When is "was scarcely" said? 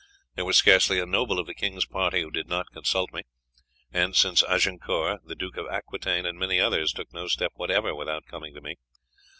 0.45-0.99